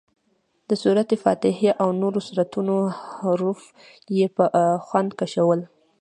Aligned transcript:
د 0.69 0.71
سورت 0.81 1.09
فاتحې 1.23 1.69
او 1.81 1.87
نورو 2.01 2.19
سورتونو 2.27 2.75
حروف 3.21 3.61
یې 4.17 4.27
په 4.35 4.45
خوند 4.85 5.11
کشول. 5.19 5.59